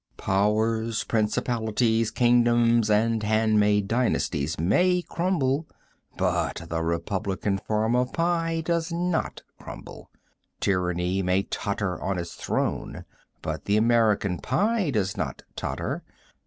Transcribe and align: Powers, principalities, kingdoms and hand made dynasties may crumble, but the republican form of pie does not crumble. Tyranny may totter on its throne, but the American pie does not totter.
Powers, 0.17 1.03
principalities, 1.03 2.09
kingdoms 2.09 2.89
and 2.89 3.21
hand 3.21 3.59
made 3.59 3.87
dynasties 3.87 4.59
may 4.59 5.03
crumble, 5.07 5.67
but 6.17 6.63
the 6.69 6.81
republican 6.81 7.59
form 7.59 7.95
of 7.95 8.11
pie 8.11 8.61
does 8.61 8.91
not 8.91 9.43
crumble. 9.59 10.09
Tyranny 10.59 11.21
may 11.21 11.43
totter 11.43 12.01
on 12.01 12.17
its 12.17 12.33
throne, 12.33 13.05
but 13.43 13.65
the 13.65 13.77
American 13.77 14.39
pie 14.39 14.89
does 14.89 15.15
not 15.15 15.43
totter. 15.55 16.01